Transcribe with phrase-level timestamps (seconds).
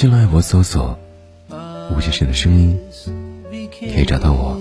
[0.00, 0.96] 新浪微博搜索
[1.90, 2.78] “吴先生的声音”，
[3.80, 4.56] 可以找到我。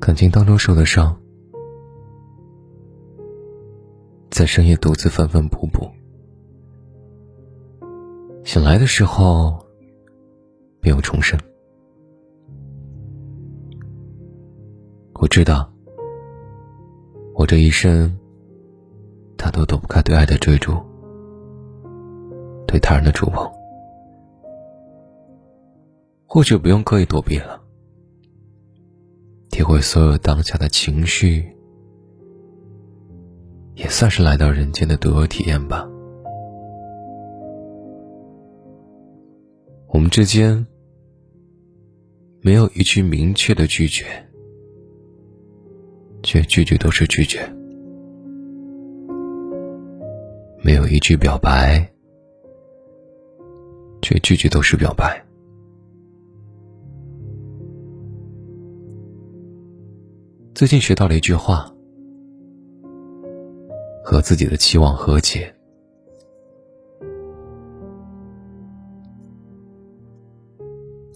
[0.00, 1.22] 感情当中受的伤。
[4.32, 5.90] 在深夜独自缝缝补补，
[8.44, 9.62] 醒来的时候，
[10.80, 11.38] 便又重生。
[15.20, 15.70] 我知道，
[17.34, 18.10] 我这一生，
[19.36, 20.80] 他都躲不开对爱的追逐，
[22.66, 23.52] 对他人的触碰，
[26.24, 27.62] 或许不用刻意躲避了。
[29.50, 31.51] 体会所有当下的情绪，
[33.74, 35.88] 也算是来到人间的独有体验吧。
[39.88, 40.66] 我们之间
[42.40, 44.04] 没有一句明确的拒绝，
[46.22, 47.40] 却句句都是拒绝；
[50.62, 51.88] 没有一句表白，
[54.02, 55.24] 却句句都是表白。
[60.54, 61.71] 最近学到了一句话：
[64.12, 65.50] 和自己的期望和解。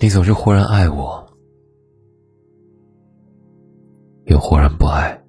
[0.00, 1.22] 你总是忽然爱我，
[4.24, 5.22] 又忽然不爱。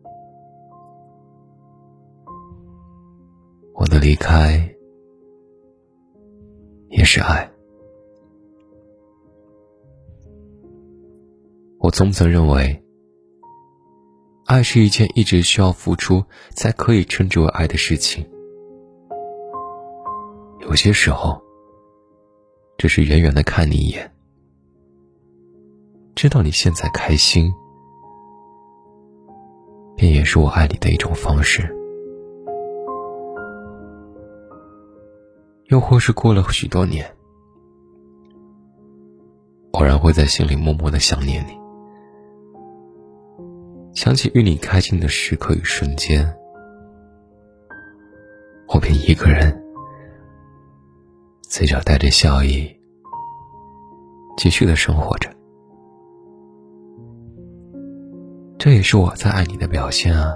[3.74, 4.74] 我的离开
[6.88, 7.52] 也是爱。
[11.80, 12.87] 我从不曾认为。
[14.48, 18.26] 爱是一件一直需要付出才可以称之为爱的事情。
[20.62, 21.42] 有些时候，
[22.78, 24.10] 只是远远的看你一眼，
[26.16, 27.52] 知道你现在开心，
[29.98, 31.70] 便也是我爱你的一种方式。
[35.66, 37.06] 又或是过了许多年，
[39.72, 41.67] 偶然会在心里默默的想念你。
[43.98, 46.24] 想起与你开心的时刻与瞬间，
[48.68, 49.60] 我便一个人，
[51.42, 52.72] 嘴角带着笑意，
[54.38, 55.28] 继续的生活着。
[58.60, 60.32] 这也是我在爱你的表现啊，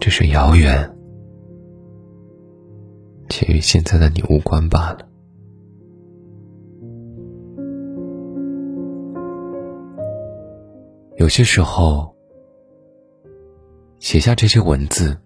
[0.00, 0.88] 只是遥远，
[3.28, 5.07] 且与现在的你无关罢了。
[11.18, 12.14] 有些时候，
[13.98, 15.18] 写下这些文字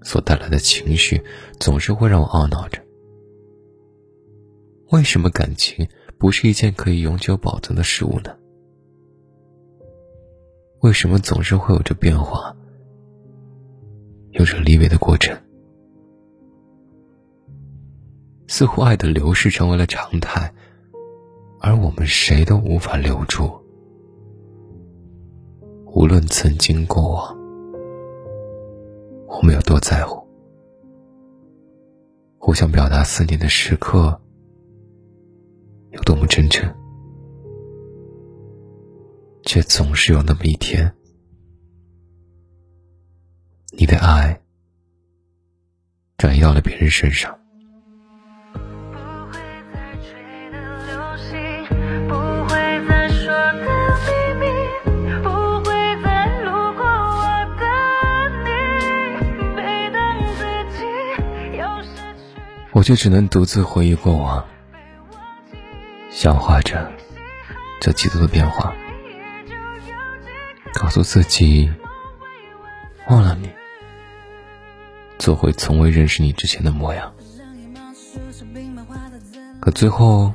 [0.00, 1.22] 所带来的情绪，
[1.60, 2.82] 总是会让我懊恼着：
[4.90, 5.86] 为什么感情
[6.16, 8.34] 不是一件可以永久保存的事物呢？
[10.80, 12.56] 为什么总是会有着变化，
[14.30, 15.38] 有着离别的过程？
[18.46, 20.50] 似乎爱的流逝成为了常态，
[21.60, 23.52] 而我们谁都无法留住。
[25.90, 27.36] 无论曾经过往，
[29.26, 30.22] 我们有多在乎，
[32.38, 34.20] 互相表达思念的时刻
[35.90, 36.72] 有多么真诚，
[39.42, 40.94] 却总是有那么一天，
[43.76, 44.40] 你的爱
[46.16, 47.36] 转移到了别人身上。
[62.78, 64.46] 我却只能独自回忆过往，
[66.12, 66.88] 消化着
[67.80, 68.72] 这极度的变化，
[70.74, 71.68] 告诉自己
[73.08, 73.50] 忘了你，
[75.18, 77.12] 做回从未认识你之前的模样。
[79.60, 80.32] 可最后，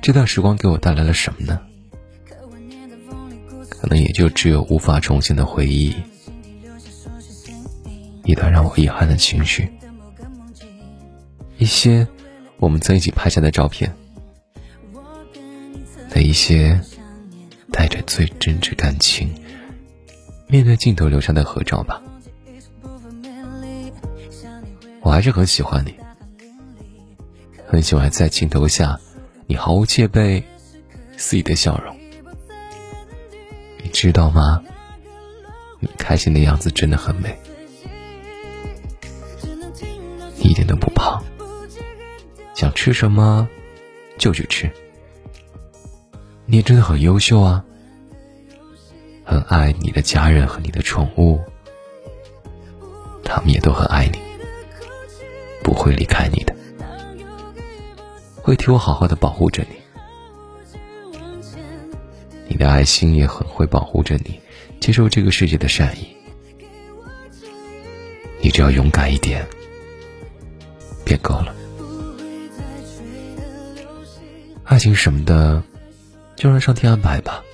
[0.00, 1.60] 这段时光给我带来了什么呢？
[3.68, 5.92] 可能也就只有无法重现的回忆，
[8.22, 9.68] 一段让我遗憾的情绪，
[11.62, 12.08] 一些
[12.56, 13.94] 我们曾一起拍下的照片，
[16.10, 16.80] 的一些
[17.70, 19.32] 带着最真挚感情
[20.48, 22.02] 面对镜头留下的合照吧。
[25.02, 25.94] 我还是很喜欢你，
[27.68, 28.98] 很喜欢在镜头下
[29.46, 30.42] 你毫无戒备、
[31.16, 31.96] 肆意的笑容。
[33.80, 34.60] 你知道吗？
[35.78, 37.38] 你开心的样子真的很美，
[40.36, 41.22] 你一点都不胖，
[42.62, 43.48] 想吃什么
[44.18, 44.70] 就去吃。
[46.46, 47.64] 你也真的很优秀啊，
[49.24, 51.40] 很爱你的家人和你的宠物，
[53.24, 54.20] 他们也都很爱你，
[55.64, 56.54] 不会离开你的，
[58.36, 60.78] 会替我好好的保护着你。
[62.46, 64.40] 你的爱心也很会保护着你，
[64.78, 66.16] 接受这个世界的善意。
[68.40, 69.44] 你只要勇敢一点，
[71.04, 71.52] 便够了。
[74.72, 75.62] 爱情什么的，
[76.34, 77.44] 就让上天安排吧。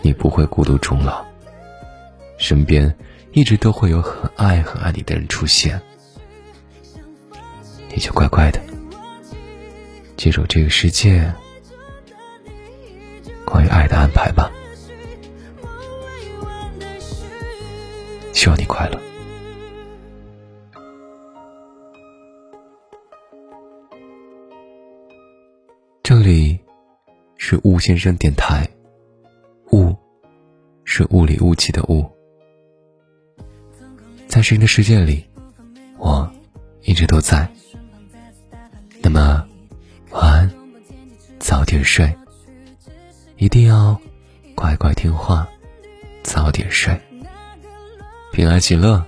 [0.00, 1.26] 你不会孤独终老，
[2.38, 2.96] 身边
[3.32, 5.82] 一直都会有很爱很爱你的人出现。
[7.92, 8.60] 你就乖乖的
[10.16, 11.34] 接受这个世界。
[13.44, 14.52] 关于爱的安排吧，
[18.32, 19.05] 希望你快乐。
[26.18, 26.58] 这里
[27.36, 28.66] 是雾先生电台，
[29.70, 29.94] 雾
[30.82, 32.10] 是雾里雾气的雾，
[34.26, 35.26] 在声音的世界里，
[35.98, 36.26] 我
[36.80, 37.46] 一直都在。
[39.02, 39.46] 那么，
[40.10, 40.50] 晚安，
[41.38, 42.10] 早点睡。
[43.36, 44.00] 一定要
[44.54, 45.46] 乖乖听话，
[46.22, 46.98] 早点睡，
[48.32, 49.04] 平安喜乐，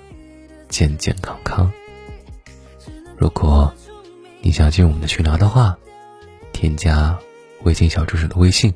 [0.68, 1.72] 健健康康。
[3.16, 3.72] 如果
[4.42, 5.78] 你想进我们的群聊的话，
[6.58, 7.16] 添加
[7.62, 8.74] 微信小助手的微信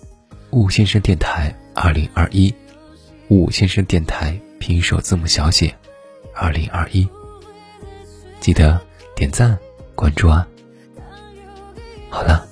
[0.52, 2.54] “雾先生电台二零二一”，
[3.28, 5.74] 雾先生电台拼首字母小写
[6.36, 7.08] “二零二一”，
[8.38, 8.78] 记得
[9.16, 9.58] 点赞
[9.94, 10.46] 关注啊。
[12.10, 12.46] 好了，